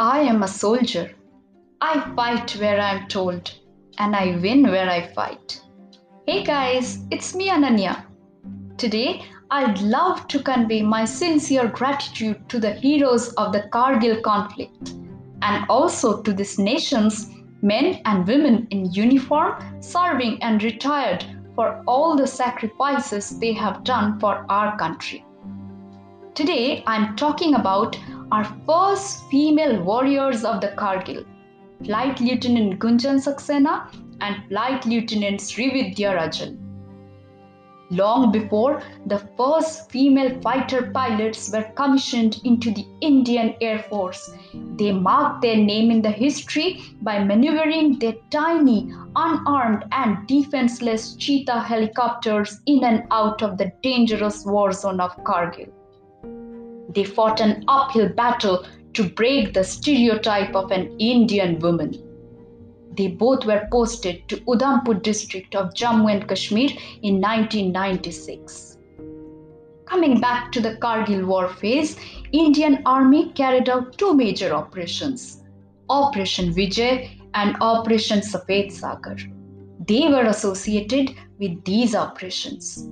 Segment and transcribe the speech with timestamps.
[0.00, 1.14] I am a soldier.
[1.82, 3.52] I fight where I'm told,
[3.98, 5.60] and I win where I fight.
[6.26, 8.06] Hey guys, it's me Ananya.
[8.78, 14.94] Today, I'd love to convey my sincere gratitude to the heroes of the Kargil conflict
[15.42, 17.28] and also to this nation's
[17.60, 24.18] men and women in uniform serving and retired for all the sacrifices they have done
[24.18, 25.26] for our country.
[26.34, 27.98] Today, I'm talking about
[28.32, 31.24] our first female warriors of the Kargil,
[31.84, 36.58] Flight Lieutenant Gunjan Saxena and Flight Lieutenant Sreevidya Rajan.
[37.90, 44.32] Long before the first female fighter pilots were commissioned into the Indian Air Force,
[44.76, 51.62] they marked their name in the history by maneuvering their tiny, unarmed, and defenseless cheetah
[51.62, 55.72] helicopters in and out of the dangerous war zone of Kargil.
[56.94, 62.02] They fought an uphill battle to break the stereotype of an Indian woman.
[62.96, 66.70] They both were posted to Udhampur district of Jammu and Kashmir
[67.02, 68.78] in 1996.
[69.86, 71.96] Coming back to the Kargil war phase,
[72.32, 75.42] Indian Army carried out two major operations,
[75.88, 79.16] Operation Vijay and Operation Safed Sagar.
[79.86, 82.88] They were associated with these operations.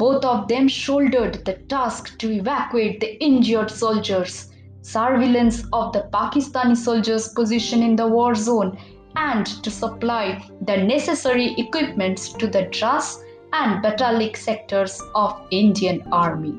[0.00, 6.74] Both of them shouldered the task to evacuate the injured soldiers, surveillance of the Pakistani
[6.74, 8.78] soldiers' position in the war zone,
[9.16, 16.54] and to supply the necessary equipments to the Dras and Batalik sectors of Indian Army.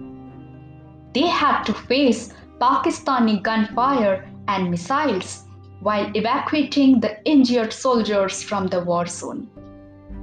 [1.15, 5.47] They had to face Pakistani gunfire and missiles
[5.79, 9.49] while evacuating the injured soldiers from the war zone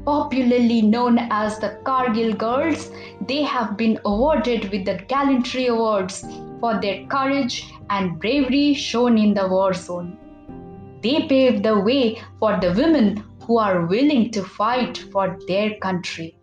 [0.04, 2.90] popularly known as the Kargil Girls,
[3.26, 6.24] they have been awarded with the Gallantry Awards
[6.60, 10.16] for their courage and bravery shown in the war zone.
[11.02, 16.37] They paved the way for the women who are willing to fight for their country.